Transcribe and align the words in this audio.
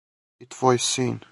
И 0.45 0.47
твој 0.55 0.81
син. 0.87 1.21